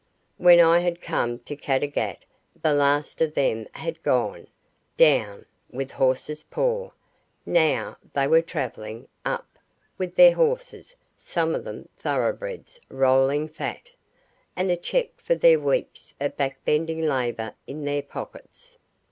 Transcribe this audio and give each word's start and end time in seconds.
When 0.37 0.59
I 0.59 0.79
had 0.79 0.99
come 0.99 1.37
to 1.41 1.55
Caddagat 1.55 2.25
the 2.59 2.73
last 2.73 3.21
of 3.21 3.35
them 3.35 3.67
had 3.73 4.01
gone 4.01 4.47
"down" 4.97 5.45
with 5.69 5.91
horses 5.91 6.41
poor; 6.49 6.93
now 7.45 7.97
they 8.13 8.25
were 8.25 8.41
travelling 8.41 9.07
"up" 9.23 9.59
with 9.99 10.15
their 10.15 10.33
horses 10.33 10.95
some 11.19 11.53
of 11.53 11.65
them 11.65 11.87
thoroughbreds 11.99 12.81
rolling 12.89 13.47
fat, 13.47 13.91
and 14.55 14.71
a 14.71 14.75
cheque 14.75 15.21
for 15.21 15.35
their 15.35 15.59
weeks 15.59 16.15
of 16.19 16.35
back 16.35 16.65
bending 16.65 17.01
labour 17.03 17.53
in 17.67 17.85
their 17.85 18.01
pockets. 18.01 18.79